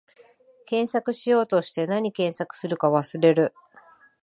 [0.65, 3.53] 検索しようとして、なに検索するか忘れる